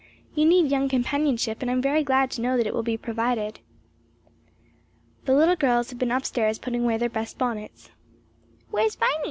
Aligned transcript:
"You 0.33 0.45
need 0.47 0.71
young 0.71 0.89
companionship 0.89 1.61
and 1.61 1.69
I 1.69 1.73
am 1.75 1.79
very 1.83 2.03
glad 2.03 2.31
to 2.31 2.41
know 2.41 2.57
that 2.57 2.65
it 2.65 2.73
will 2.73 2.81
be 2.81 2.97
provided." 2.97 3.59
The 5.25 5.35
little 5.35 5.55
girls 5.55 5.89
had 5.91 5.99
been 5.99 6.09
up 6.11 6.25
stairs 6.25 6.57
putting 6.57 6.83
away 6.83 6.97
their 6.97 7.07
best 7.07 7.37
bonnets. 7.37 7.91
"Where's 8.71 8.95
Viny?" 8.95 9.13